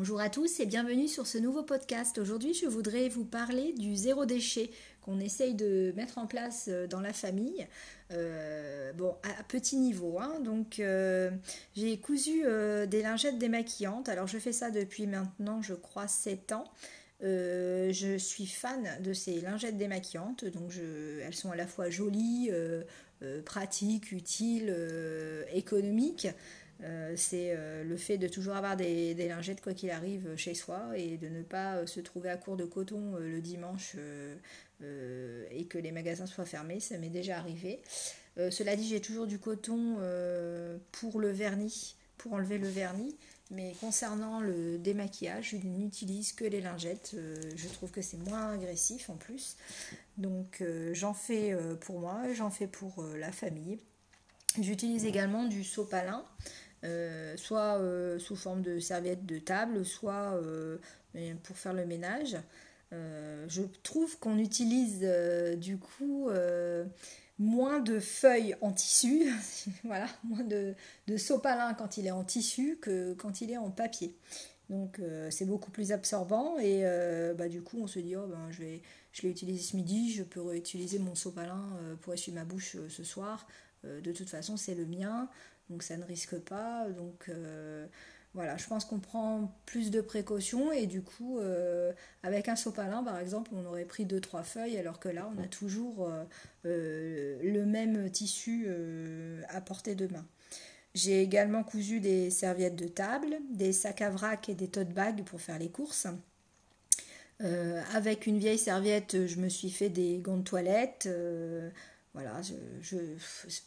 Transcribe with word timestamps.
Bonjour 0.00 0.22
à 0.22 0.30
tous 0.30 0.60
et 0.60 0.64
bienvenue 0.64 1.08
sur 1.08 1.26
ce 1.26 1.36
nouveau 1.36 1.62
podcast. 1.62 2.16
Aujourd'hui, 2.16 2.54
je 2.54 2.64
voudrais 2.64 3.10
vous 3.10 3.26
parler 3.26 3.74
du 3.74 3.94
zéro 3.96 4.24
déchet 4.24 4.70
qu'on 5.02 5.20
essaye 5.20 5.52
de 5.52 5.92
mettre 5.94 6.16
en 6.16 6.26
place 6.26 6.68
euh, 6.70 6.86
dans 6.86 7.02
la 7.02 7.12
famille. 7.12 7.66
Euh, 8.10 8.94
bon, 8.94 9.14
à 9.38 9.42
petit 9.42 9.76
niveau. 9.76 10.18
Hein. 10.18 10.40
Donc, 10.42 10.78
euh, 10.78 11.30
j'ai 11.76 11.98
cousu 11.98 12.44
des 12.88 13.02
lingettes 13.02 13.36
démaquillantes. 13.36 14.08
Alors, 14.08 14.26
je 14.26 14.38
fais 14.38 14.52
ça 14.52 14.70
depuis 14.70 15.06
maintenant, 15.06 15.60
je 15.60 15.74
crois, 15.74 16.08
7 16.08 16.52
ans. 16.52 16.64
je 17.20 18.16
suis 18.18 18.46
fan 18.46 19.02
de 19.02 19.12
ces 19.12 19.42
lingettes 19.42 19.76
démaquillantes. 19.76 20.46
Donc, 20.46 20.72
elles 21.22 21.34
sont 21.34 21.50
à 21.50 21.56
la 21.56 21.66
fois 21.66 21.90
jolies, 21.90 22.50
pratiques, 23.44 24.12
utiles, 24.12 24.74
économiques. 25.52 26.28
Euh, 26.82 27.12
c'est 27.16 27.54
euh, 27.56 27.84
le 27.84 27.96
fait 27.96 28.16
de 28.16 28.26
toujours 28.28 28.56
avoir 28.56 28.76
des, 28.76 29.14
lingettes 29.14 29.60
quoi 29.60 29.74
qu'il 29.74 29.90
arrive 29.90 30.34
chez 30.36 30.54
soi 30.54 30.92
et 30.96 31.18
de 31.18 31.28
ne 31.28 31.42
pas 31.42 31.76
euh, 31.76 31.86
se 31.86 32.00
trouver 32.00 32.30
à 32.30 32.36
court 32.36 32.56
de 32.56 32.64
coton 32.64 33.16
le 33.16 33.40
dimanche 33.40 33.96
et 35.52 35.66
que 35.66 35.76
les 35.76 35.92
magasins 35.92 36.24
soient 36.24 36.46
fermés, 36.46 36.80
ça 36.80 36.96
m'est 36.96 37.10
déjà 37.10 37.36
arrivé. 37.36 37.82
cela 38.50 38.76
dit, 38.76 38.88
j'ai 38.88 39.02
toujours 39.02 39.26
du 39.26 39.38
coton 39.38 39.98
pour 40.90 41.20
le 41.20 41.30
vernis, 41.30 41.96
pour 42.16 42.32
enlever 42.32 42.56
le 42.56 42.68
vernis, 42.68 43.14
mais 43.50 43.74
concernant 43.78 44.40
le 44.40 44.78
démaquillage, 44.78 45.50
je 45.50 45.56
n'utilise 45.56 46.32
que 46.32 46.46
les 46.46 46.62
lingettes. 46.62 47.14
je 47.56 47.68
trouve 47.68 47.90
que 47.90 48.00
c'est 48.00 48.16
moins 48.16 48.54
agressif 48.54 49.10
en 49.10 49.16
plus. 49.16 49.58
Donc 50.16 50.64
j'en 50.92 51.12
fais 51.12 51.54
pour 51.82 52.00
moi, 52.00 52.32
j'en 52.32 52.50
fais 52.50 52.66
pour 52.66 53.04
la 53.18 53.32
famille. 53.32 53.78
J'utilise 54.58 55.04
également 55.04 55.44
du 55.44 55.62
sopalin. 55.62 56.24
Euh, 56.82 57.36
soit 57.36 57.78
euh, 57.78 58.18
sous 58.18 58.36
forme 58.36 58.62
de 58.62 58.78
serviette 58.78 59.26
de 59.26 59.38
table, 59.38 59.84
soit 59.84 60.32
euh, 60.34 60.78
pour 61.42 61.56
faire 61.56 61.74
le 61.74 61.84
ménage. 61.84 62.36
je 62.90 63.62
trouve 63.82 64.18
qu'on 64.18 64.38
utilise 64.38 65.06
du 65.58 65.78
coup 65.78 66.30
moins 67.38 67.80
de 67.80 68.00
feuilles 68.00 68.56
en 68.60 68.72
tissu, 68.72 69.30
voilà, 69.84 70.06
moins 70.24 70.44
de, 70.44 70.74
sopalin 71.16 71.74
quand 71.74 71.96
il 71.98 72.06
est 72.06 72.10
en 72.10 72.24
tissu 72.24 72.78
que 72.80 73.14
quand 73.14 73.40
il 73.40 73.50
est 73.50 73.58
en 73.58 73.70
papier. 73.70 74.16
Donc 74.70 75.00
c'est 75.30 75.46
beaucoup 75.46 75.70
plus 75.70 75.92
absorbant 75.92 76.58
et 76.58 76.84
bah, 77.36 77.48
du 77.48 77.60
coup 77.62 77.78
on 77.82 77.86
se 77.86 77.98
dit 77.98 78.16
oh, 78.16 78.26
ben, 78.26 78.50
je, 78.50 78.60
vais, 78.60 78.82
je 79.12 79.22
l'ai 79.22 79.30
utilisé 79.30 79.62
ce 79.62 79.76
midi, 79.76 80.12
je 80.12 80.22
peux 80.22 80.40
réutiliser 80.40 80.98
mon 80.98 81.14
sopalin 81.14 81.76
pour 82.02 82.14
essuyer 82.14 82.36
ma 82.36 82.44
bouche 82.44 82.76
ce 82.88 83.04
soir. 83.04 83.46
De 83.84 84.12
toute 84.12 84.28
façon 84.28 84.56
c'est 84.56 84.74
le 84.74 84.86
mien 84.86 85.28
donc 85.70 85.82
ça 85.82 85.96
ne 85.96 86.04
risque 86.04 86.36
pas. 86.38 86.86
Donc 86.90 87.28
euh, 87.28 87.86
voilà, 88.34 88.56
je 88.56 88.66
pense 88.66 88.84
qu'on 88.84 88.98
prend 88.98 89.56
plus 89.66 89.90
de 89.90 90.00
précautions 90.00 90.72
et 90.72 90.86
du 90.86 91.00
coup, 91.02 91.38
euh, 91.38 91.92
avec 92.22 92.48
un 92.48 92.56
sopalin 92.56 93.02
par 93.02 93.18
exemple, 93.18 93.52
on 93.54 93.64
aurait 93.64 93.84
pris 93.84 94.04
2-3 94.04 94.42
feuilles 94.42 94.76
alors 94.76 94.98
que 94.98 95.08
là, 95.08 95.30
on 95.34 95.42
a 95.42 95.46
toujours 95.46 96.10
euh, 96.66 97.38
le 97.42 97.64
même 97.64 98.10
tissu 98.10 98.68
à 99.48 99.60
portée 99.60 99.94
de 99.94 100.08
main. 100.08 100.26
J'ai 100.92 101.22
également 101.22 101.62
cousu 101.62 102.00
des 102.00 102.30
serviettes 102.30 102.74
de 102.74 102.88
table, 102.88 103.36
des 103.52 103.72
sacs 103.72 104.02
à 104.02 104.10
vrac 104.10 104.48
et 104.48 104.54
des 104.54 104.66
tote 104.66 104.88
bags 104.88 105.22
pour 105.22 105.40
faire 105.40 105.58
les 105.58 105.70
courses. 105.70 106.08
avec 107.94 108.26
une 108.26 108.38
vieille 108.38 108.58
serviette, 108.58 109.26
je 109.26 109.36
me 109.36 109.48
suis 109.48 109.70
fait 109.70 109.88
des 109.88 110.18
gants 110.18 110.38
de 110.38 110.42
toilette. 110.42 111.08
Voilà, 112.12 112.40
je, 112.82 112.96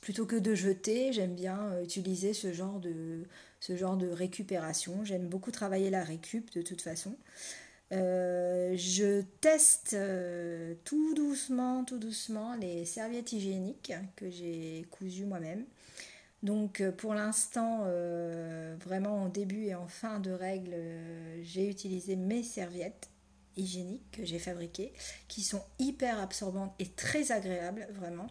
plutôt 0.01 0.25
que 0.25 0.35
de 0.35 0.53
jeter, 0.53 1.13
j'aime 1.13 1.33
bien 1.33 1.71
euh, 1.71 1.83
utiliser 1.83 2.33
ce 2.33 2.51
genre 2.51 2.79
de, 2.79 3.23
ce 3.61 3.77
genre 3.77 3.95
de 3.95 4.09
récupération. 4.09 5.05
J'aime 5.05 5.27
beaucoup 5.27 5.51
travailler 5.51 5.89
la 5.89 6.03
récup 6.03 6.51
de 6.53 6.61
toute 6.61 6.81
façon. 6.81 7.15
Euh, 7.93 8.75
je 8.75 9.21
teste 9.39 9.93
euh, 9.93 10.75
tout 10.83 11.13
doucement, 11.13 11.85
tout 11.85 11.99
doucement 11.99 12.55
les 12.55 12.83
serviettes 12.85 13.31
hygiéniques 13.31 13.93
que 14.17 14.29
j'ai 14.29 14.85
cousues 14.91 15.25
moi-même. 15.25 15.63
Donc 16.41 16.83
pour 16.97 17.13
l'instant, 17.13 17.85
vraiment 18.85 19.23
en 19.23 19.29
début 19.29 19.63
et 19.63 19.75
en 19.75 19.87
fin 19.87 20.19
de 20.19 20.29
règle, 20.29 20.75
j'ai 21.41 21.69
utilisé 21.69 22.17
mes 22.17 22.43
serviettes 22.43 23.12
hygiéniques 23.57 24.11
que 24.11 24.25
j'ai 24.25 24.39
fabriquées, 24.39 24.93
qui 25.27 25.41
sont 25.41 25.61
hyper 25.79 26.19
absorbantes 26.19 26.73
et 26.79 26.87
très 26.87 27.31
agréables, 27.31 27.87
vraiment. 27.93 28.27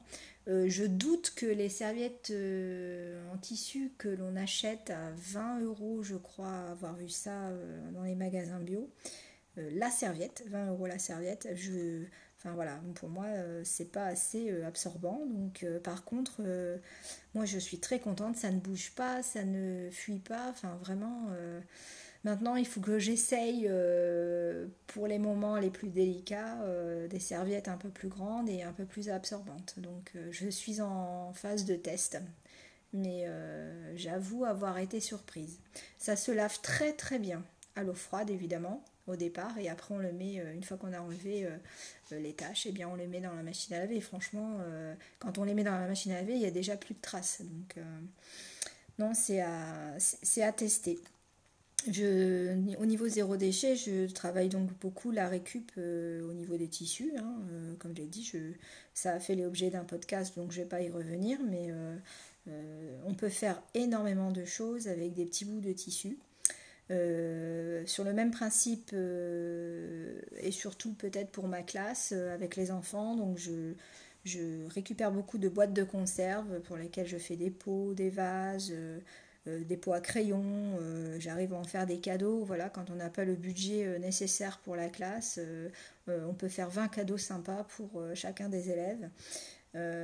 Euh, 0.48 0.68
je 0.68 0.84
doute 0.84 1.32
que 1.36 1.46
les 1.46 1.68
serviettes 1.68 2.30
euh, 2.32 3.22
en 3.32 3.38
tissu 3.38 3.92
que 3.96 4.08
l'on 4.08 4.34
achète 4.34 4.90
à 4.90 5.12
20 5.16 5.60
euros, 5.60 6.02
je 6.02 6.16
crois 6.16 6.70
avoir 6.70 6.96
vu 6.96 7.08
ça 7.08 7.48
euh, 7.48 7.90
dans 7.92 8.02
les 8.02 8.16
magasins 8.16 8.58
bio, 8.58 8.90
la 9.56 9.90
serviette, 9.90 10.44
20 10.48 10.70
euros 10.70 10.86
la 10.86 10.98
serviette, 10.98 11.46
je, 11.54 12.04
enfin 12.38 12.54
voilà, 12.54 12.80
pour 12.94 13.10
moi 13.10 13.26
c'est 13.64 13.92
pas 13.92 14.06
assez 14.06 14.50
absorbant. 14.62 15.26
Donc 15.26 15.66
par 15.84 16.04
contre, 16.04 16.40
moi 17.34 17.44
je 17.44 17.58
suis 17.58 17.78
très 17.78 18.00
contente, 18.00 18.38
ça 18.38 18.50
ne 18.50 18.58
bouge 18.58 18.92
pas, 18.96 19.22
ça 19.22 19.44
ne 19.44 19.90
fuit 19.90 20.20
pas, 20.20 20.48
enfin 20.48 20.74
vraiment 20.80 21.28
Maintenant, 22.24 22.54
il 22.54 22.66
faut 22.66 22.80
que 22.80 23.00
j'essaye 23.00 23.66
euh, 23.68 24.68
pour 24.86 25.08
les 25.08 25.18
moments 25.18 25.56
les 25.56 25.70
plus 25.70 25.88
délicats 25.88 26.62
euh, 26.62 27.08
des 27.08 27.18
serviettes 27.18 27.66
un 27.66 27.76
peu 27.76 27.88
plus 27.88 28.08
grandes 28.08 28.48
et 28.48 28.62
un 28.62 28.72
peu 28.72 28.84
plus 28.84 29.10
absorbantes. 29.10 29.74
Donc, 29.78 30.12
euh, 30.14 30.28
je 30.30 30.48
suis 30.48 30.80
en 30.80 31.32
phase 31.32 31.64
de 31.64 31.74
test, 31.74 32.18
mais 32.92 33.26
j'avoue 33.96 34.44
avoir 34.44 34.78
été 34.78 35.00
surprise. 35.00 35.58
Ça 35.98 36.14
se 36.14 36.30
lave 36.30 36.60
très 36.60 36.92
très 36.92 37.18
bien 37.18 37.42
à 37.74 37.82
l'eau 37.82 37.94
froide, 37.94 38.30
évidemment, 38.30 38.84
au 39.06 39.16
départ, 39.16 39.56
et 39.58 39.70
après 39.70 39.94
on 39.94 39.98
le 39.98 40.12
met, 40.12 40.34
une 40.54 40.62
fois 40.62 40.76
qu'on 40.76 40.92
a 40.92 41.00
enlevé 41.00 41.48
les 42.10 42.34
taches, 42.34 42.66
et 42.66 42.68
eh 42.68 42.72
bien 42.72 42.88
on 42.88 42.94
les 42.94 43.06
met 43.06 43.22
dans 43.22 43.32
la 43.32 43.42
machine 43.42 43.74
à 43.74 43.78
laver. 43.78 43.96
Et 43.96 44.02
franchement, 44.02 44.58
quand 45.20 45.38
on 45.38 45.44
les 45.44 45.54
met 45.54 45.64
dans 45.64 45.72
la 45.72 45.88
machine 45.88 46.12
à 46.12 46.16
laver, 46.16 46.34
il 46.34 46.42
y 46.42 46.46
a 46.46 46.50
déjà 46.50 46.76
plus 46.76 46.92
de 46.92 47.00
traces. 47.00 47.40
Donc, 47.40 47.82
non, 48.98 49.14
c'est 49.14 49.40
à 49.40 50.52
tester 50.52 51.00
au 51.88 52.86
niveau 52.86 53.08
zéro 53.08 53.36
déchet, 53.36 53.76
je 53.76 54.10
travaille 54.12 54.48
donc 54.48 54.70
beaucoup 54.80 55.10
la 55.10 55.28
récup 55.28 55.72
euh, 55.78 56.28
au 56.28 56.32
niveau 56.32 56.56
des 56.56 56.68
tissus. 56.68 57.12
Hein, 57.18 57.36
euh, 57.50 57.74
comme 57.78 57.94
j'ai 57.96 58.06
dit, 58.06 58.30
ça 58.94 59.14
a 59.14 59.20
fait 59.20 59.34
l'objet 59.34 59.70
d'un 59.70 59.84
podcast, 59.84 60.36
donc 60.36 60.52
je 60.52 60.58
ne 60.58 60.64
vais 60.64 60.68
pas 60.68 60.80
y 60.80 60.88
revenir, 60.88 61.38
mais 61.48 61.68
euh, 61.70 62.98
on 63.04 63.14
peut 63.14 63.28
faire 63.28 63.60
énormément 63.74 64.30
de 64.30 64.44
choses 64.44 64.88
avec 64.88 65.14
des 65.14 65.24
petits 65.24 65.44
bouts 65.44 65.60
de 65.60 65.72
tissu. 65.72 66.18
sur 66.88 68.04
le 68.04 68.12
même 68.12 68.30
principe, 68.30 68.92
et 68.92 70.50
surtout 70.50 70.92
peut-être 70.94 71.30
pour 71.30 71.48
ma 71.48 71.62
classe 71.62 72.12
avec 72.12 72.56
les 72.56 72.70
enfants, 72.70 73.16
donc 73.16 73.38
je, 73.38 73.74
je 74.24 74.68
récupère 74.68 75.10
beaucoup 75.10 75.38
de 75.38 75.48
boîtes 75.48 75.72
de 75.72 75.84
conserve 75.84 76.60
pour 76.60 76.76
lesquelles 76.76 77.08
je 77.08 77.18
fais 77.18 77.36
des 77.36 77.50
pots, 77.50 77.94
des 77.94 78.10
vases 78.10 78.72
des 79.46 79.76
pots 79.76 79.92
à 79.92 80.00
crayon, 80.00 80.42
euh, 80.80 81.16
j'arrive 81.18 81.52
à 81.52 81.56
en 81.56 81.64
faire 81.64 81.86
des 81.86 81.98
cadeaux. 81.98 82.44
Voilà, 82.44 82.68
quand 82.68 82.90
on 82.90 82.94
n'a 82.94 83.10
pas 83.10 83.24
le 83.24 83.34
budget 83.34 83.84
euh, 83.86 83.98
nécessaire 83.98 84.58
pour 84.58 84.76
la 84.76 84.88
classe, 84.88 85.40
on 86.08 86.34
peut 86.34 86.48
faire 86.48 86.68
20 86.68 86.88
cadeaux 86.88 87.18
sympas 87.18 87.64
pour 87.76 88.02
chacun 88.14 88.48
des 88.48 88.70
élèves. 88.70 89.08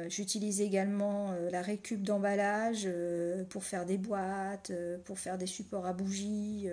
J'utilise 0.08 0.60
également 0.60 1.34
la 1.50 1.60
récup 1.60 2.02
d'emballage 2.02 2.88
pour 3.50 3.64
faire 3.64 3.84
des 3.84 3.98
boîtes, 3.98 4.72
pour 5.04 5.18
faire 5.18 5.38
des 5.38 5.46
supports 5.46 5.86
à 5.86 5.92
bougies. 5.92 6.68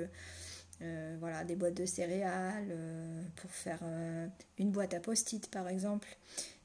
Voilà, 1.20 1.44
des 1.44 1.56
boîtes 1.56 1.76
de 1.76 1.86
céréales, 1.86 2.76
pour 3.36 3.52
faire 3.52 3.80
une 4.58 4.72
boîte 4.72 4.94
à 4.94 5.00
post-it 5.00 5.50
par 5.50 5.68
exemple. 5.68 6.08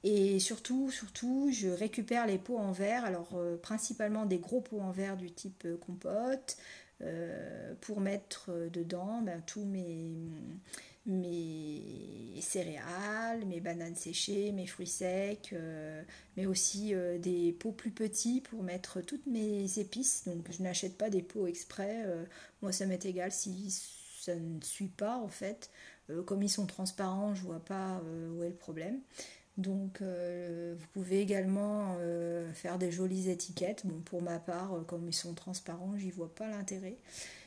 Et 0.03 0.39
surtout, 0.39 0.91
surtout, 0.91 1.51
je 1.53 1.69
récupère 1.69 2.27
les 2.27 2.39
pots 2.39 2.59
en 2.59 2.73
verre, 2.73 3.05
alors 3.05 3.33
euh, 3.35 3.57
principalement 3.59 4.25
des 4.25 4.39
gros 4.39 4.61
pots 4.61 4.81
en 4.81 4.93
verre 4.93 5.17
du 5.17 5.31
type 5.31 5.65
euh, 5.67 5.77
compote, 5.77 6.57
euh, 7.03 7.75
pour 7.83 8.01
mettre 8.01 8.51
dedans 8.73 9.21
ben, 9.23 9.43
tous 9.47 9.65
mes, 9.65 10.15
mes 11.07 12.41
céréales, 12.41 13.45
mes 13.47 13.61
bananes 13.61 13.97
séchées, 13.97 14.53
mes 14.53 14.67
fruits 14.67 14.87
secs, 14.87 15.55
mais 16.37 16.45
aussi 16.45 16.93
des 17.21 17.53
pots 17.59 17.73
plus 17.73 17.91
petits 17.91 18.43
pour 18.43 18.63
mettre 18.63 19.01
toutes 19.01 19.27
mes 19.27 19.79
épices. 19.79 20.25
Donc 20.27 20.47
je 20.51 20.63
n'achète 20.63 20.99
pas 20.99 21.09
des 21.09 21.23
pots 21.23 21.47
exprès, 21.47 22.05
moi 22.61 22.71
ça 22.71 22.85
m'est 22.85 23.07
égal 23.07 23.33
si 23.33 23.51
ça 24.21 24.35
ne 24.35 24.61
suit 24.63 24.89
pas 24.89 25.17
en 25.17 25.29
fait. 25.29 25.71
comme 26.27 26.43
ils 26.43 26.51
sont 26.51 26.67
transparents, 26.67 27.35
je 27.35 27.43
vois 27.43 27.65
pas 27.65 28.03
où 28.37 28.43
est 28.43 28.49
le 28.49 28.55
problème. 28.55 29.01
Donc 29.61 30.01
euh, 30.01 30.75
vous 30.79 30.87
pouvez 30.93 31.21
également 31.21 31.97
euh, 32.01 32.51
faire 32.53 32.79
des 32.79 32.91
jolies 32.91 33.29
étiquettes. 33.31 33.83
Bon, 33.85 34.01
pour 34.01 34.23
ma 34.23 34.39
part, 34.39 34.75
euh, 34.75 34.81
comme 34.83 35.07
ils 35.09 35.15
sont 35.15 35.35
transparents, 35.35 35.97
j'y 35.97 36.11
vois 36.11 36.35
pas 36.35 36.49
l'intérêt. 36.49 36.97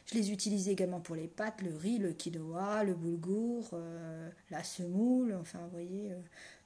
Je 0.05 0.15
les 0.15 0.31
utilise 0.31 0.69
également 0.69 0.99
pour 0.99 1.15
les 1.15 1.27
pâtes, 1.27 1.61
le 1.61 1.75
riz, 1.75 1.97
le 1.97 2.13
quinoa, 2.13 2.83
le 2.83 2.93
boulgour, 2.93 3.73
la 4.51 4.61
semoule, 4.61 5.33
enfin 5.39 5.59
vous 5.59 5.71
voyez, 5.71 6.11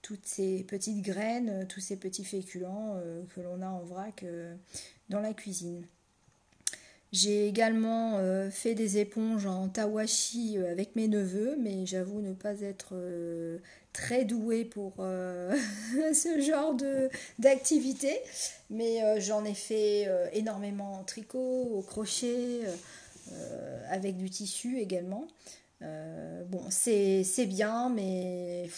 toutes 0.01 0.25
ces 0.25 0.63
petites 0.63 1.03
graines, 1.03 1.67
tous 1.67 1.79
ces 1.79 1.97
petits 1.97 2.25
féculents 2.25 2.99
que 3.35 3.39
l'on 3.41 3.61
a 3.61 3.67
en 3.67 3.83
vrac 3.83 4.25
dans 5.09 5.19
la 5.19 5.35
cuisine. 5.35 5.85
J'ai 7.13 7.47
également 7.47 8.17
euh, 8.17 8.49
fait 8.49 8.75
des 8.75 8.97
éponges 8.97 9.45
en 9.45 9.69
tawashi 9.69 10.57
euh, 10.57 10.69
avec 10.69 10.95
mes 10.97 11.07
neveux, 11.07 11.55
mais 11.57 11.85
j'avoue 11.85 12.19
ne 12.19 12.33
pas 12.33 12.59
être 12.59 12.89
euh, 12.93 13.59
très 13.93 14.25
douée 14.25 14.65
pour 14.65 14.95
ce 16.13 16.41
genre 16.41 16.73
de 16.75 17.09
d'activité. 17.39 18.19
Mais 18.69 19.21
j'en 19.21 19.45
ai 19.45 19.53
fait 19.53 20.07
énormément 20.33 20.99
en 20.99 21.03
tricot, 21.03 21.69
au 21.73 21.81
crochet, 21.81 22.61
avec 23.89 24.17
du 24.17 24.29
tissu 24.29 24.77
également. 24.77 25.25
bon, 25.81 26.61
c'est 26.69 27.45
bien, 27.47 27.89
mais 27.89 28.69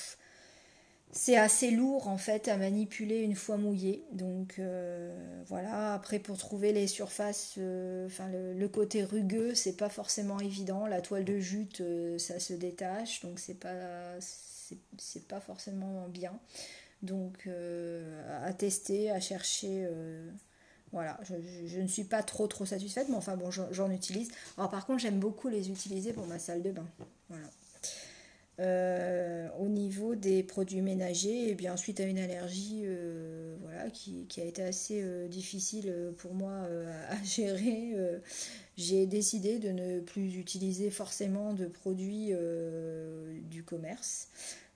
c'est 1.12 1.38
assez 1.38 1.72
lourd 1.72 2.08
en 2.08 2.18
fait 2.18 2.48
à 2.48 2.58
manipuler 2.58 3.22
une 3.22 3.36
fois 3.36 3.58
mouillé. 3.58 4.06
Donc 4.12 4.60
euh, 4.60 5.42
voilà, 5.48 5.94
après 5.94 6.20
pour 6.20 6.38
trouver 6.38 6.72
les 6.72 6.88
surfaces, 6.88 7.56
euh, 7.58 8.08
le, 8.56 8.68
côté 8.68 9.04
rugueux, 9.04 9.56
c'est 9.56 9.76
pas 9.76 9.90
forcément 9.90 10.40
évident. 10.40 10.86
La 10.86 11.02
toile 11.02 11.26
de 11.26 11.40
jute, 11.40 11.82
euh, 11.82 12.20
ça 12.20 12.40
se 12.40 12.54
détache, 12.54 13.22
donc 13.22 13.40
c'est 13.40 13.60
pas 13.60 13.80
pas 15.28 15.40
forcément 15.40 16.08
bien. 16.10 16.40
Donc 17.02 17.48
à 18.44 18.54
tester, 18.54 19.10
à 19.10 19.20
chercher. 19.20 19.88
voilà, 20.92 21.20
je, 21.24 21.34
je, 21.66 21.80
ne 21.80 21.88
suis 21.88 22.04
pas 22.04 22.22
trop 22.22 22.46
trop 22.46 22.66
satisfaite, 22.66 23.08
mais 23.10 23.16
enfin 23.16 23.36
bon, 23.36 23.50
j'en 23.50 23.90
utilise. 23.90 24.30
Alors 24.58 24.70
par 24.70 24.86
contre, 24.86 25.00
j'aime 25.00 25.20
beaucoup 25.20 25.48
les 25.48 25.72
utiliser 25.72 26.14
pour 26.14 26.28
ma 26.28 26.38
salle 26.38 26.62
de 26.62 26.72
bain. 26.72 26.86
Voilà. 27.30 27.48
Euh, 28.60 29.48
au 29.58 29.70
niveau 29.70 30.16
des 30.16 30.44
produits 30.44 30.82
ménagers, 30.82 31.50
et 31.50 31.56
bien 31.56 31.78
suite 31.78 32.02
à 32.02 32.04
une 32.04 32.20
allergie 32.20 32.82
euh, 32.84 33.56
voilà, 33.62 33.90
qui, 33.90 34.28
a 34.38 34.44
été 34.44 34.62
assez 34.62 35.02
euh, 35.02 35.30
difficile 35.30 35.94
pour 36.18 36.34
moi 36.34 36.68
à 37.10 37.24
gérer, 37.24 37.94
j'ai 38.76 39.06
décidé 39.06 39.60
de 39.60 39.70
ne 39.70 40.00
plus 40.02 40.36
utiliser 40.36 40.90
forcément 40.90 41.54
de 41.54 41.68
produits 41.68 42.34
du 43.50 43.64
commerce. 43.64 44.28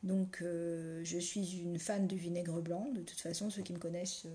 Donc 0.03 0.41
je 0.41 1.17
suis 1.19 1.61
une 1.61 1.79
fan 1.79 2.07
du 2.07 2.17
vinaigre 2.17 2.61
blanc, 2.61 2.89
de 2.93 3.01
toute 3.01 3.19
façon 3.19 3.49
ceux 3.49 3.61
qui 3.63 3.73
me 3.73 3.79
connaissent 3.79 4.25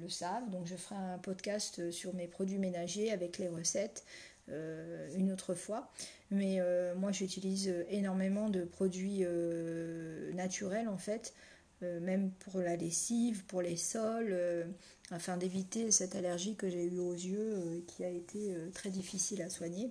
le 0.00 0.08
savent. 0.08 0.50
Donc 0.50 0.66
je 0.66 0.74
ferai 0.74 0.96
un 0.96 1.18
podcast 1.18 1.90
sur 1.90 2.14
mes 2.14 2.26
produits 2.26 2.58
ménagers 2.58 3.10
avec 3.10 3.38
les 3.38 3.48
recettes 3.48 4.04
une 4.48 5.32
autre 5.32 5.54
fois. 5.54 5.90
Mais 6.30 6.56
euh, 6.58 6.94
moi, 6.96 7.12
j'utilise 7.12 7.72
énormément 7.88 8.48
de 8.48 8.64
produits 8.64 9.20
euh, 9.22 10.32
naturels 10.32 10.88
en 10.88 10.98
fait, 10.98 11.34
euh, 11.82 12.00
même 12.00 12.30
pour 12.40 12.60
la 12.60 12.76
lessive, 12.76 13.44
pour 13.44 13.62
les 13.62 13.76
sols, 13.76 14.36
afin 15.10 15.36
d'éviter 15.36 15.90
cette 15.90 16.16
allergie 16.16 16.56
que 16.56 16.68
j'ai 16.68 16.84
eue 16.84 16.98
aux 16.98 17.14
yeux 17.14 17.84
qui 17.86 18.04
a 18.04 18.10
été 18.10 18.56
très 18.74 18.90
difficile 18.90 19.42
à 19.42 19.50
soigner. 19.50 19.90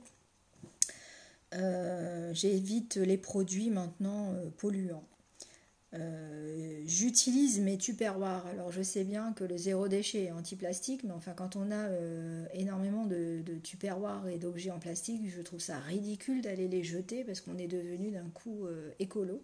J'évite 2.34 2.98
les 2.98 3.18
produits 3.18 3.69
maintenant 3.69 4.36
polluants. 4.57 5.06
Euh, 5.93 6.81
j'utilise 6.85 7.59
mes 7.61 7.77
tupperwares. 7.77 8.45
Alors 8.47 8.71
je 8.71 8.81
sais 8.81 9.03
bien 9.03 9.33
que 9.33 9.43
le 9.43 9.57
zéro 9.57 9.87
déchet 9.87 10.25
est 10.25 10.31
anti-plastique, 10.31 11.03
mais 11.03 11.11
enfin 11.11 11.33
quand 11.33 11.55
on 11.55 11.71
a 11.71 11.75
euh, 11.89 12.45
énormément 12.53 13.05
de, 13.05 13.41
de 13.45 13.55
tupperwares 13.55 14.27
et 14.27 14.37
d'objets 14.37 14.71
en 14.71 14.79
plastique, 14.79 15.21
je 15.29 15.41
trouve 15.41 15.59
ça 15.59 15.77
ridicule 15.79 16.41
d'aller 16.41 16.67
les 16.67 16.83
jeter 16.83 17.23
parce 17.23 17.39
qu'on 17.39 17.57
est 17.57 17.67
devenu 17.67 18.11
d'un 18.11 18.29
coup 18.29 18.65
euh, 18.65 18.91
écolo. 18.99 19.41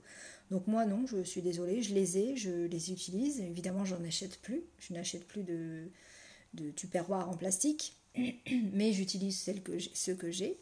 Donc 0.50 0.68
moi 0.68 0.86
non, 0.86 1.06
je 1.08 1.24
suis 1.24 1.42
désolée, 1.42 1.82
je 1.82 1.94
les 1.94 2.18
ai, 2.18 2.36
je 2.36 2.66
les 2.66 2.92
utilise. 2.92 3.40
Évidemment 3.40 3.86
j'en 3.86 4.04
achète 4.04 4.40
plus, 4.42 4.64
je 4.80 4.94
n'achète 4.94 5.26
plus 5.28 5.44
de, 5.44 5.86
de 6.54 6.72
tupperwares 6.72 7.30
en 7.30 7.38
plastique, 7.38 7.96
mais 8.74 8.92
j'utilise 8.92 9.42
ceux 9.94 10.16
que 10.16 10.32
j'ai. 10.32 10.58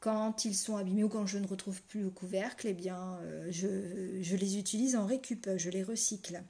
Quand 0.00 0.44
ils 0.44 0.54
sont 0.54 0.76
abîmés 0.76 1.02
ou 1.02 1.08
quand 1.08 1.26
je 1.26 1.38
ne 1.38 1.46
retrouve 1.46 1.82
plus 1.82 2.02
le 2.02 2.10
couvercle, 2.10 2.68
eh 2.68 2.72
bien, 2.72 3.18
euh, 3.22 3.48
je, 3.50 4.36
les 4.36 4.56
utilise 4.56 4.94
en 4.94 5.06
récup, 5.06 5.48
je 5.56 5.70
les 5.70 5.82
recycle. 5.82 6.40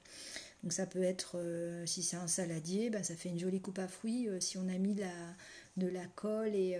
Donc 0.61 0.71
ça 0.71 0.85
peut 0.85 1.01
être, 1.01 1.37
euh, 1.37 1.83
si 1.87 2.03
c'est 2.03 2.17
un 2.17 2.27
saladier, 2.27 2.91
ben, 2.91 3.03
ça 3.03 3.15
fait 3.15 3.29
une 3.29 3.39
jolie 3.39 3.59
coupe 3.59 3.79
à 3.79 3.87
fruits. 3.87 4.29
Euh, 4.29 4.39
si 4.39 4.59
on 4.59 4.67
a 4.67 4.77
mis 4.77 4.93
de 4.93 5.87
la 5.87 6.05
colle 6.15 6.53
et 6.53 6.77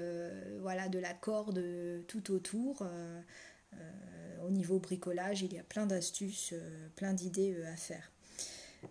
voilà 0.61 0.89
de 0.89 0.99
la 0.99 1.13
corde 1.13 1.63
tout 2.07 2.31
autour, 2.31 2.85
au 4.45 4.49
niveau 4.51 4.77
bricolage, 4.77 5.41
il 5.41 5.53
y 5.53 5.59
a 5.59 5.63
plein 5.63 5.87
d'astuces, 5.87 6.53
plein 6.95 7.13
d'idées 7.13 7.55
à 7.63 7.77
faire. 7.77 8.11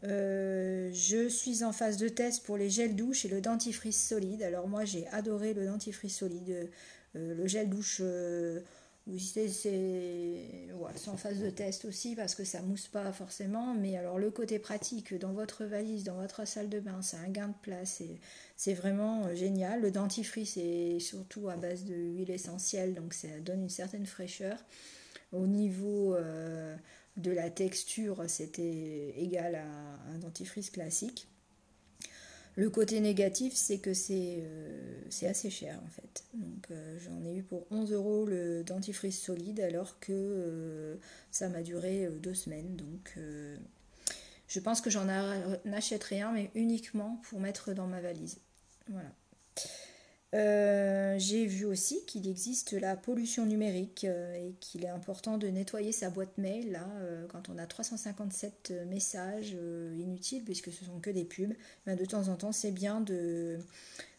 je 0.03 1.29
suis 1.29 1.63
en 1.63 1.73
phase 1.73 1.99
de 1.99 2.09
test 2.09 2.43
pour 2.45 2.57
les 2.57 2.71
gels 2.71 2.97
douche 2.97 3.25
et 3.25 3.29
le 3.29 3.41
dentifrice 3.41 4.03
solide. 4.09 4.43
Alors 4.43 4.67
moi 4.67 4.85
j'ai 4.85 5.07
adoré 5.09 5.53
le 5.53 5.67
dentifrice 5.67 6.17
solide. 6.17 6.71
Euh, 7.17 7.35
le 7.35 7.47
gel 7.47 7.69
douche, 7.69 8.01
euh, 8.01 8.61
c'est 9.19 10.69
en 11.07 11.17
phase 11.17 11.41
de 11.41 11.49
test 11.51 11.85
aussi 11.87 12.15
parce 12.15 12.35
que 12.35 12.45
ça 12.45 12.61
mousse 12.63 12.89
pas 12.89 13.11
forcément. 13.13 13.75
Mais 13.75 13.97
alors 13.97 14.19
le 14.19 14.31
côté 14.31 14.59
pratique 14.59 15.15
dans 15.15 15.33
votre 15.33 15.65
valise, 15.65 16.05
dans 16.05 16.17
votre 16.17 16.47
salle 16.47 16.69
de 16.69 16.81
bain, 16.81 17.01
c'est 17.03 17.17
un 17.17 17.29
gain 17.29 17.49
de 17.49 17.55
place. 17.63 18.03
C'est 18.57 18.75
vraiment 18.75 19.27
euh, 19.27 19.35
génial. 19.35 19.81
Le 19.81 19.91
dentifrice 19.91 20.57
est 20.57 20.99
surtout 21.01 21.49
à 21.49 21.57
base 21.57 21.85
de 21.85 21.95
huile 21.95 22.31
essentielle, 22.31 22.95
donc 22.95 23.15
ça 23.15 23.29
donne 23.41 23.63
une 23.63 23.71
certaine 23.71 24.07
fraîcheur. 24.07 24.59
Au 25.33 25.47
niveau 25.47 26.17
de 27.19 27.31
la 27.31 27.51
texture, 27.51 28.25
c'était 28.29 29.13
égal 29.19 29.57
à 29.57 30.15
un 30.15 30.19
dentifrice 30.19 30.71
classique. 30.71 31.29
Le 32.59 32.71
côté 32.71 32.99
négatif, 32.99 33.55
c'est 33.55 33.79
que 33.79 33.95
c'est 33.95 34.43
euh, 34.43 35.01
assez 35.23 35.49
cher 35.49 35.81
en 35.87 35.91
fait. 35.91 36.25
Donc 36.35 36.67
euh, 36.73 36.99
j'en 36.99 37.25
ai 37.25 37.37
eu 37.37 37.45
pour 37.45 37.65
11 37.71 37.93
euros 37.93 38.27
le 38.27 38.65
dentifrice 38.65 39.23
solide 39.23 39.61
alors 39.61 40.01
que 40.01 40.11
euh, 40.11 40.97
ça 41.31 41.49
m'a 41.49 41.63
duré 41.63 42.09
deux 42.21 42.35
semaines. 42.35 42.75
Donc 42.75 43.17
je 44.49 44.59
pense 44.59 44.81
que 44.81 44.91
j'en 44.91 45.07
achèterai 45.73 46.21
un 46.21 46.33
mais 46.33 46.51
uniquement 46.57 47.23
pour 47.31 47.39
mettre 47.39 47.75
dans 47.75 47.87
ma 47.87 48.01
valise. 48.01 48.41
Voilà. 48.89 49.13
Euh, 50.35 51.15
j'ai 51.19 51.47
vu 51.47 51.65
aussi 51.65 52.05
qu'il 52.05 52.29
existe 52.29 52.73
la 52.73 52.97
pollution 52.97 53.47
numérique 53.47 54.05
euh, 54.05 54.35
et 54.35 54.53
qu'il 54.61 54.85
est 54.85 54.89
important 54.89 55.39
de 55.39 55.49
nettoyer 55.49 55.91
sa 55.91 56.11
boîte 56.11 56.37
mail 56.37 56.71
là 56.71 56.87
euh, 57.01 57.27
quand 57.29 57.49
on 57.49 57.57
a 57.57 57.67
357 57.67 58.75
messages 58.89 59.57
inutiles 59.97 60.45
puisque 60.45 60.71
ce 60.71 60.85
sont 60.85 61.01
que 61.01 61.11
des 61.11 61.25
pubs. 61.25 61.55
Ben, 61.87 61.97
de 61.97 62.05
temps 62.05 62.29
en 62.29 62.37
temps, 62.37 62.53
c'est 62.53 62.73
bien 62.73 63.01
de, 63.01 63.59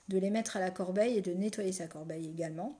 les 0.10 0.30
mettre 0.32 0.58
à 0.58 0.60
la 0.60 0.72
corbeille 0.72 1.18
et 1.18 1.22
de 1.22 1.34
nettoyer 1.34 1.72
sa 1.72 1.88
corbeille 1.88 2.28
également 2.28 2.80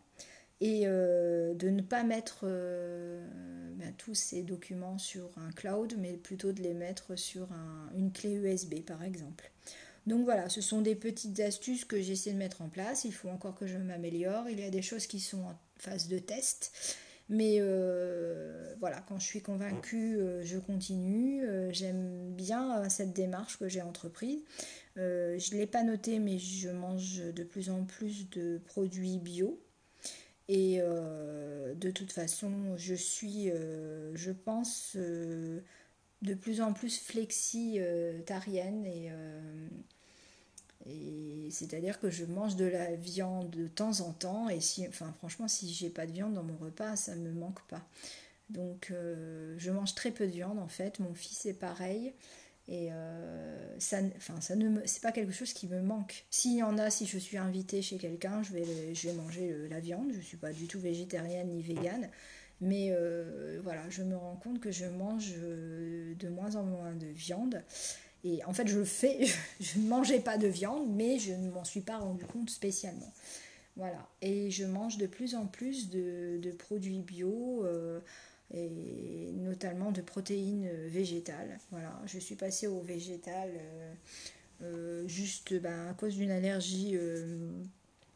et 0.62 0.86
de 0.86 1.70
ne 1.70 1.82
pas 1.82 2.04
mettre 2.04 2.46
ben, 2.46 3.94
tous 3.98 4.16
ces 4.16 4.44
documents 4.44 4.98
sur 4.98 5.30
un 5.38 5.52
cloud 5.52 5.96
mais 5.98 6.14
plutôt 6.18 6.52
de 6.52 6.62
les 6.62 6.74
mettre 6.74 7.16
sur 7.16 7.48
une 7.96 8.12
clé 8.12 8.34
USB 8.34 8.82
par 8.84 9.04
exemple. 9.04 9.52
Donc 10.10 10.24
voilà, 10.26 10.50
ce 10.50 10.60
sont 10.60 10.82
des 10.82 10.96
petites 10.96 11.40
astuces 11.40 11.86
que 11.86 12.02
j'essaie 12.02 12.34
de 12.34 12.38
mettre 12.38 12.64
en 12.64 12.68
place. 12.68 13.06
Il 13.06 13.14
faut 13.14 13.30
encore 13.30 13.54
que 13.54 13.68
je 13.68 13.78
m'améliore. 13.78 14.50
Il 14.50 14.60
y 14.60 14.64
a 14.64 14.72
des 14.72 14.82
choses 14.82 15.06
qui 15.06 15.20
sont 15.20 15.44
en 15.44 15.56
phase 15.78 16.08
de 16.08 16.18
test. 16.18 16.72
Mais 17.30 17.58
euh, 17.60 18.74
voilà, 18.80 19.06
quand 19.08 19.20
je 19.20 19.26
suis 19.28 19.44
convaincue, 19.44 20.18
euh, 20.18 20.44
je 20.44 20.58
continue. 20.58 21.46
Euh, 21.46 21.72
j'aime 21.72 22.34
bien 22.34 22.90
cette 22.90 23.14
démarche 23.14 23.60
que 23.60 23.70
j'ai 23.70 23.84
entreprise. 23.84 24.40
je 24.96 25.54
ne 25.54 25.60
l'ai 25.60 25.68
pas 25.68 25.84
noté, 25.84 26.18
mais 26.18 26.40
je 26.40 26.70
mange 26.70 27.22
de 27.24 27.44
plus 27.44 27.70
en 27.70 27.84
plus 27.84 28.32
de 28.32 28.60
produits 28.66 29.20
bio. 29.20 29.62
Et 30.48 30.80
de 30.80 31.92
toute 31.92 32.12
façon, 32.12 32.76
je 32.78 32.96
suis, 32.96 33.52
je 33.52 34.32
pense, 34.32 34.96
de 34.96 36.34
plus 36.34 36.62
en 36.62 36.74
plus 36.74 37.00
flexitarienne 37.00 38.88
et 38.88 39.12
c'est-à-dire 40.86 42.00
que 42.00 42.10
je 42.10 42.26
mange 42.26 42.56
de 42.56 42.66
la 42.66 42.96
viande 42.96 43.50
de 43.50 43.68
temps 43.68 44.02
en 44.02 44.12
temps. 44.12 44.50
Et 44.50 44.62
si, 44.62 44.88
enfin, 44.88 45.14
franchement, 45.18 45.48
si 45.48 45.74
j'ai 45.74 45.90
pas 45.90 46.06
de 46.06 46.12
viande 46.12 46.34
dans 46.34 46.44
mon 46.44 46.58
repas, 46.58 46.96
ça 46.96 47.16
me 47.16 47.32
manque 47.32 47.62
pas. 47.68 47.82
Donc, 48.50 48.90
euh, 48.92 49.56
je 49.58 49.72
mange 49.72 49.94
très 49.94 50.12
peu 50.12 50.26
de 50.26 50.32
viande 50.32 50.60
en 50.60 50.68
fait. 50.68 51.00
Mon 51.00 51.14
fils 51.14 51.46
est 51.46 51.54
pareil. 51.54 52.14
Et 52.68 52.90
euh, 52.92 53.80
ça, 53.80 53.98
enfin, 54.18 54.40
ça 54.42 54.56
ne 54.56 54.80
c'est 54.86 55.02
pas 55.02 55.12
quelque 55.12 55.32
chose 55.32 55.54
qui 55.54 55.68
me 55.68 55.82
manque. 55.82 56.26
S'il 56.30 56.58
y 56.58 56.64
en 56.64 56.78
a, 56.78 56.90
si 56.90 57.08
je 57.08 57.18
suis 57.18 57.38
invitée 57.38 57.82
chez 57.82 57.98
quelqu'un, 57.98 58.44
je 58.44 58.54
vais, 58.54 58.94
je 58.94 59.08
vais 59.08 59.14
manger 59.14 59.68
la 59.70 59.80
viande. 59.80 60.12
Je 60.14 60.22
suis 60.22 60.38
pas 60.38 60.54
du 60.54 60.68
tout 60.68 60.80
végétarienne 60.80 61.50
ni 61.50 61.62
végane. 61.62 62.10
Mais 62.62 62.90
euh, 62.92 63.60
voilà, 63.64 63.90
je 63.90 64.04
me 64.04 64.16
rends 64.16 64.36
compte 64.36 64.60
que 64.60 64.72
je 64.72 64.86
mange 64.86 65.34
de 65.36 66.30
moins 66.30 66.56
en 66.56 66.64
moins 66.64 66.94
de 66.94 67.08
viande. 67.08 67.64
Et 68.24 68.44
en 68.46 68.54
fait, 68.54 68.68
je 68.68 68.84
fais, 68.84 69.26
je 69.60 69.80
ne 69.80 69.88
mangeais 69.88 70.20
pas 70.20 70.38
de 70.38 70.48
viande, 70.48 70.90
mais 70.96 71.20
je 71.20 71.34
ne 71.34 71.50
m'en 71.50 71.64
suis 71.64 71.82
pas 71.82 71.98
rendu 71.98 72.26
compte 72.26 72.50
spécialement. 72.50 73.14
Voilà. 73.76 74.08
Et 74.22 74.52
je 74.52 74.66
mange 74.66 74.98
de 74.98 75.08
plus 75.08 75.36
en 75.36 75.46
plus 75.46 75.90
de, 75.90 76.52
produits 76.58 77.00
bio, 77.00 77.64
euh, 77.64 78.00
et 78.54 79.32
notamment 79.36 79.92
de 79.92 80.02
protéines 80.02 80.70
végétales. 80.88 81.60
Voilà. 81.72 81.98
Je 82.06 82.20
suis 82.20 82.36
passée 82.36 82.68
au 82.68 82.82
végétal 82.82 83.52
euh, 83.56 83.94
euh, 84.64 85.08
juste 85.08 85.54
ben, 85.54 85.88
à 85.90 85.94
cause 85.94 86.16
d'une 86.16 86.32
allergie 86.32 86.98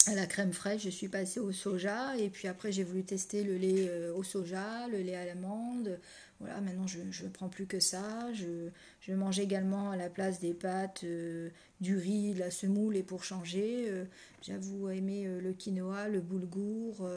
à 0.07 0.15
la 0.15 0.25
crème 0.25 0.51
fraîche, 0.51 0.83
je 0.83 0.89
suis 0.89 1.07
passée 1.07 1.39
au 1.39 1.51
soja 1.51 2.17
et 2.17 2.29
puis 2.29 2.47
après 2.47 2.71
j'ai 2.71 2.83
voulu 2.83 3.03
tester 3.03 3.43
le 3.43 3.57
lait 3.57 3.87
euh, 3.87 4.13
au 4.13 4.23
soja, 4.23 4.87
le 4.91 4.99
lait 4.99 5.15
à 5.15 5.25
l'amande. 5.25 5.99
Voilà, 6.43 6.61
maintenant 6.61 6.87
je 6.87 6.99
ne 6.99 7.29
prends 7.29 7.49
plus 7.49 7.65
que 7.65 7.79
ça. 7.79 8.31
Je, 8.33 9.13
mange 9.13 9.39
également 9.39 9.91
à 9.91 9.97
la 9.97 10.09
place 10.09 10.39
des 10.39 10.53
pâtes 10.53 11.01
euh, 11.03 11.49
du 11.81 11.97
riz, 11.97 12.33
de 12.33 12.39
la 12.39 12.51
semoule 12.51 12.95
et 12.95 13.03
pour 13.03 13.23
changer, 13.23 13.85
euh, 13.87 14.05
j'avoue 14.41 14.89
aimer 14.89 15.25
le 15.25 15.53
quinoa, 15.53 16.07
le 16.07 16.21
boulgour 16.21 17.07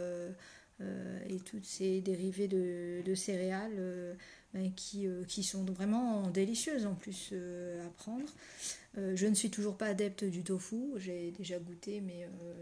et 1.28 1.40
toutes 1.40 1.64
ces 1.64 2.00
dérivés 2.02 2.48
de, 2.48 3.14
céréales 3.14 4.16
ben, 4.52 4.72
qui, 4.74 5.42
sont 5.42 5.64
vraiment 5.64 6.28
délicieuses 6.28 6.86
en 6.86 6.94
plus 6.94 7.32
à 7.84 7.88
prendre. 7.90 8.26
Euh, 8.98 9.14
je 9.14 9.26
ne 9.26 9.34
suis 9.34 9.50
toujours 9.50 9.76
pas 9.76 9.86
adepte 9.86 10.24
du 10.24 10.42
tofu, 10.42 10.92
j'ai 10.96 11.30
déjà 11.32 11.58
goûté, 11.58 12.00
mais 12.00 12.24
euh, 12.24 12.54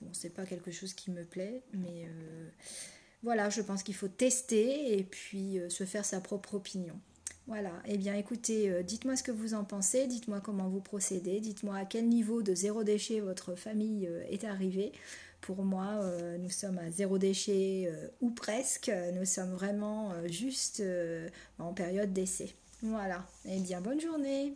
bon, 0.00 0.10
c'est 0.12 0.30
pas 0.30 0.46
quelque 0.46 0.70
chose 0.70 0.94
qui 0.94 1.10
me 1.10 1.24
plaît. 1.24 1.62
Mais 1.72 2.06
euh, 2.06 2.48
voilà, 3.26 3.50
je 3.50 3.60
pense 3.60 3.82
qu'il 3.82 3.96
faut 3.96 4.06
tester 4.06 4.96
et 4.96 5.02
puis 5.02 5.58
se 5.68 5.82
faire 5.82 6.04
sa 6.04 6.20
propre 6.20 6.54
opinion. 6.54 6.94
Voilà, 7.48 7.72
eh 7.84 7.98
bien 7.98 8.14
écoutez, 8.14 8.84
dites-moi 8.84 9.16
ce 9.16 9.24
que 9.24 9.32
vous 9.32 9.52
en 9.54 9.64
pensez, 9.64 10.06
dites-moi 10.06 10.40
comment 10.40 10.68
vous 10.68 10.80
procédez, 10.80 11.40
dites-moi 11.40 11.76
à 11.76 11.84
quel 11.84 12.08
niveau 12.08 12.42
de 12.42 12.54
zéro 12.54 12.84
déchet 12.84 13.18
votre 13.18 13.56
famille 13.56 14.08
est 14.30 14.44
arrivée. 14.44 14.92
Pour 15.40 15.64
moi, 15.64 16.00
nous 16.38 16.50
sommes 16.50 16.78
à 16.78 16.88
zéro 16.92 17.18
déchet 17.18 17.92
ou 18.20 18.30
presque, 18.30 18.92
nous 19.14 19.24
sommes 19.24 19.52
vraiment 19.52 20.12
juste 20.26 20.80
en 21.58 21.72
période 21.72 22.12
d'essai. 22.12 22.54
Voilà, 22.80 23.26
eh 23.44 23.58
bien 23.58 23.80
bonne 23.80 24.00
journée 24.00 24.54